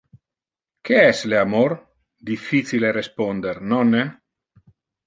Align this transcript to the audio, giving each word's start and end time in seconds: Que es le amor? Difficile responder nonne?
Que 0.89 0.95
es 1.09 1.21
le 1.33 1.37
amor? 1.41 1.75
Difficile 2.33 2.95
responder 2.99 3.57
nonne? 3.77 4.05